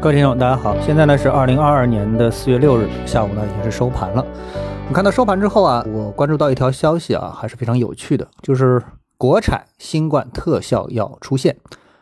[0.00, 4.24] 各位听众，大家好，现在呢是二零二二年的四月六日下午呢，已经是收盘了。
[4.54, 8.80] 我们看到收盘之后啊，我关注到一条消息啊，还是非常有趣的，就是
[9.16, 11.56] 国产新冠特效药出现，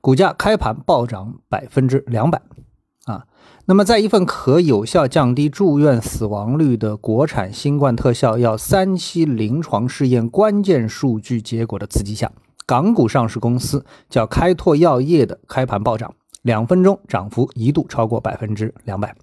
[0.00, 2.40] 股价开盘暴涨百分之两百
[3.06, 3.24] 啊。
[3.64, 12.30] 那么在一份可有效降低住院死亡率的国产新冠特效药三期临床试验关键数据结果的刺激下，
[12.64, 16.14] 港股上市公司叫开拓药业的开盘暴涨。
[16.42, 19.14] 两分钟涨幅一度超过百分之两百，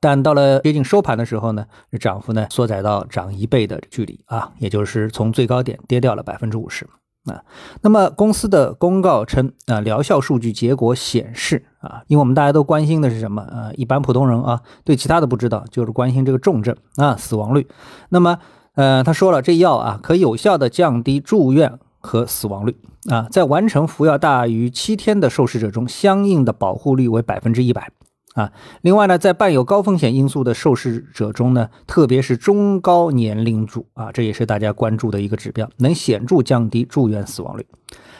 [0.00, 6.88] 但到了接近收盘的时候呢，这涨幅呢缩窄到涨一倍的距离啊，也就是从最高点跌掉了百分之五十
[7.26, 7.42] 啊。
[7.82, 13.70] 那么公司的公告称啊，疗效数据结果显示啊，因为我们大家都关心的是什么啊？
[13.74, 17.68] 一般普通人啊，对其他的不知道，就是关心这个重症啊死亡率。
[18.08, 18.38] 那么
[18.74, 21.78] 呃，他说了，这药啊可有效的降低住院。
[22.02, 22.76] 和死亡率
[23.08, 27.90] 啊，在完成服药大于七天的受试者中，相应的保护率为百分之一百
[28.34, 28.52] 啊。
[28.82, 37.66] 另外呢，在伴有高风险因素的受试者中呢，特别是中高年龄组啊，这也是大家关注的一个指标，能显著降低住院死亡率。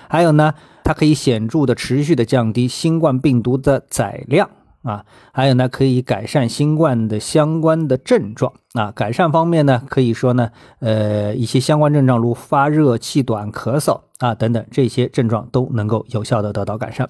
[0.09, 4.49] 还有呢，它可以显著的持续的降低新冠病毒的载量。
[4.83, 8.91] 啊，还有呢，可以改善新冠的相关的症状啊。
[8.91, 17.09] 改善方面呢，可以说呢，呃，一些相关症状如发热、气短、咳嗽啊等等，这些症状都能够有效的得到改善。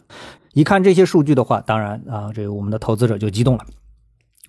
[0.52, 3.64] 一看这些数据的话，当然啊，这个我们的投资者就激动了。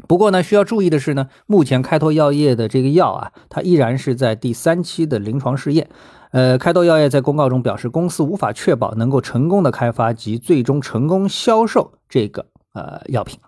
[0.07, 5.87] 不过呢，需要注意的是呢，目前开拓药业的这个药啊，它依然是在第三期的临床试验。
[6.31, 12.47] 呃，开拓药业在公告中表示，公司无法确保能够成功的开发及最终成功销售这个。
[12.73, 13.39] 呃，药品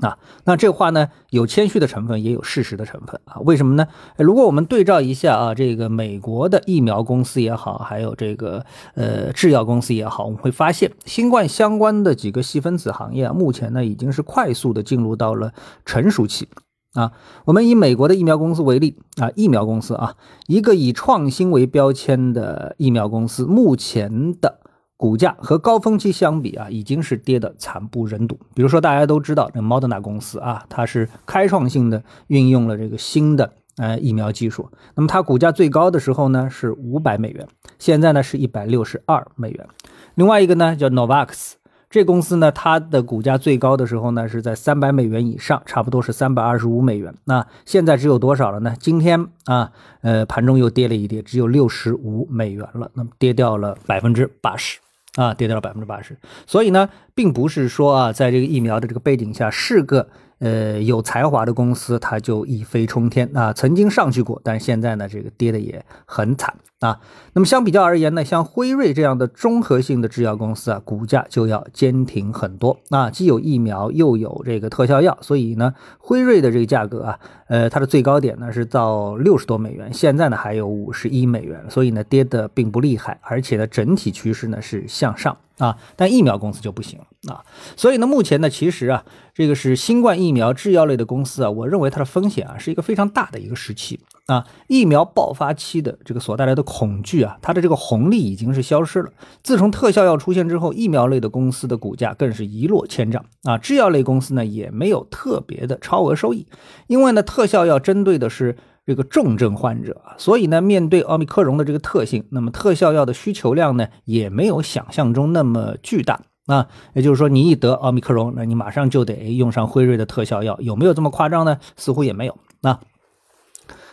[0.00, 3.38] 啊，那这话呢有谦虚的成分，也有事实的成分啊。
[3.40, 3.86] 为什么呢？
[4.18, 15.52] 如果我们对照一下啊，这个美国的疫苗公司也好，还有这个呃制药公司也好，我们会发现，新冠相关的几个细分子行业啊，目前呢已经是快速的进入到了
[15.86, 16.48] 成熟期
[16.94, 17.12] 啊。
[17.44, 20.16] 我们以美国的疫苗公司为例啊，疫苗公司啊，
[20.48, 24.58] 一个以创新为标签的疫苗公司，目前的。
[25.04, 28.38] 股价和高峰期相比啊，已经是跌得惨不忍睹。
[28.54, 34.70] 比如说，大家都知道这 Moderna 公司啊，它是开创性的运用了这个新的呃疫苗技术。
[34.94, 37.46] 那么它股价最高的时候呢是五百美元，
[37.78, 39.68] 现在呢是一百六十二美元。
[40.14, 41.52] 另外一个呢叫 Novavax，
[41.90, 47.14] 这公司呢它的股价最高的时候呢是在三百美元以上，差不多是三百二十五美元。
[47.26, 48.74] 那现在只有多少了呢？
[48.80, 54.78] 今天啊，呃盘中又跌了一跌，只有六十五美元了，那么跌掉了百分之八十。
[55.16, 56.16] 啊，跌到了百分之八十，
[56.46, 60.08] 所以呢，并不是说啊，在这个疫苗的这个背景下，是个
[60.38, 66.54] 呃有才华的公司，它就一飞冲天啊，曾经上去过，但是现在呢，这个跌的也很惨。
[66.80, 67.00] 啊，
[67.32, 77.18] 那么相比较而言呢，像辉瑞这样的综合性的制药公司啊，股价就要坚挺很多啊，既有疫苗又有这个特效药，所以呢，辉瑞的这个价格啊，
[77.48, 85.34] 呃，它的最高点呢是到六十多美元，现在呢还有五十一美元，所以呢跌的并不厉害，而且呢整体趋势呢是向上。
[85.58, 87.44] 啊，但疫苗公司就不行了啊，
[87.76, 99.12] 所以呢，目前呢，其实啊，这个是新冠疫苗制药类的公司啊，我认为它的风险啊，是一个非常大的一个时期啊，疫苗爆发期的这个所带来的恐惧啊，它的这个红利已经是消失了。
[99.42, 106.46] 自从特效药出现之后，疫苗类的公司的股价更是一落千丈啊，制药类公司呢也没有特别的超额收益，
[106.88, 108.56] 因为呢，特效药针对的是。
[108.86, 116.68] 这个重症患者，所以呢，面对奥密克戎的这个特性，那么特效药的需求量呢，也没有想象中那么巨大啊。
[116.92, 121.58] 也就是说，你一得奥密克戎，那你马上就得用上辉瑞的特效药，有没有这么夸张呢？
[121.76, 122.80] 似乎也没有啊。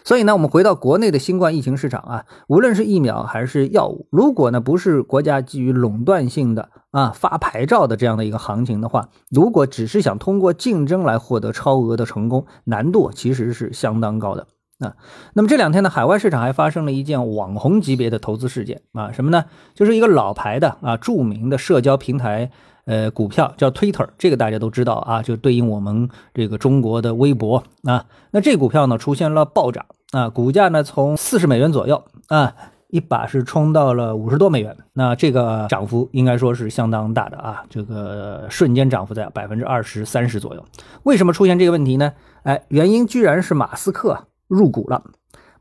[0.03, 14.47] 所以呢，我们回到国内的新冠疫情市场啊，无论是疫苗还是药物，如果呢不是国家基于垄断性的啊发牌照的这样的一个行情的话，如果只是想通过竞争来获得超额的成功，难度其实是相当高的。
[14.81, 14.95] 啊，
[15.33, 19.45] 那么这两天呢，海外市场还发生了一件网红级别的投资事件啊，什么呢？
[19.75, 22.49] 就是一个老牌的啊著名的社交平台
[22.85, 28.05] 呃股票叫 Twitter，这个大家都知道啊，就对应我们这个中国的微博啊。
[28.31, 32.55] 那这股票呢出现了暴涨啊，股价呢从四十美元左右啊，
[32.87, 40.65] 一把是冲到了五十多美元，那这个涨幅应该说是相当大的啊，这个瞬间涨幅在百分之二十三十左右。
[41.03, 42.13] 为什么出现这个问题呢？
[42.43, 44.25] 哎，原因居然是马斯克。
[44.51, 45.03] 入股了，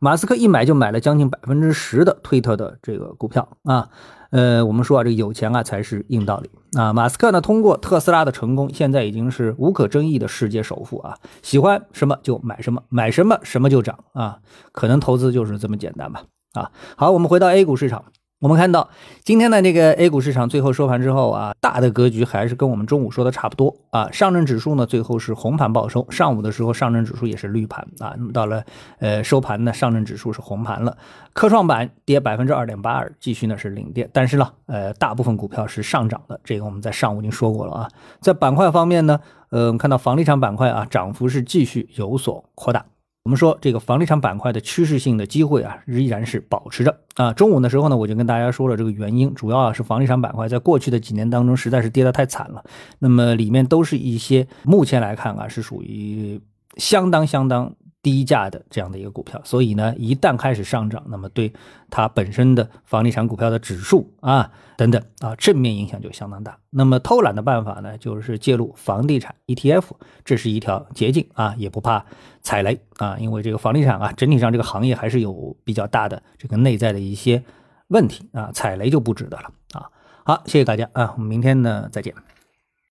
[0.00, 3.88] 马斯克一买就买了将近百分之十的推特的这个股票啊，
[4.30, 6.92] 呃，我们说啊，这个有钱啊才是硬道理啊。
[6.92, 14.38] 马斯克呢，通过特斯拉的成功，现在已经是无可争议的世界首富啊，喜欢什么就买什么，买什么什么就涨啊，
[14.72, 16.72] 可能投资就是这么简单吧啊。
[16.96, 18.06] 好，我们回到 A 股市场
[18.40, 18.88] 我们看到
[19.22, 24.10] 今天的这个 A 股市场最后收盘之后啊，大的格局还是跟我们中午说的差不多啊。
[24.10, 28.14] 上证指数呢最后是红盘报收，上午的时候上证指数也是绿盘啊。
[28.16, 28.64] 那么到了
[28.98, 30.96] 呃收盘呢，上证指数是红盘了，
[31.34, 34.08] 科创板跌百分之二点八二，继续呢是领跌。
[34.10, 37.88] 但是呢，呃大部分股票是上涨的，这个我们在上午已经说过了啊。
[38.22, 39.20] 在板块方面呢，
[39.50, 42.86] 呃我们看到房地产板块啊涨幅是继续有所扩大。
[43.24, 47.32] 我们说这个房地产板块的趋势性的机会啊，依然是保持着啊。
[47.32, 52.64] 中午的时候呢，我就跟大家说了这个原因，主要啊是房地产板块在过去的几年当中实在是跌得太惨了。
[52.98, 56.40] 那么里面都是一些目前来看啊，是属于
[56.76, 57.74] 相当相当。
[58.02, 61.52] 低价的这样的一个股票，所以呢，一旦开始上涨，那么对
[61.90, 66.58] 它本身的房地产股票的指数啊等等啊正面影响就相当大。
[66.70, 69.84] 那么偷懒的办法呢，就是介入房地产 ETF，
[70.24, 72.06] 这是一条捷径啊，也不怕
[72.40, 77.42] 踩雷啊，因为这个房地产啊整体上这个行业还是有比较大的这个内在的一些
[77.88, 79.90] 问题啊，踩雷就不值得了啊。
[80.24, 82.14] 好，谢谢大家啊，我们明天呢再见。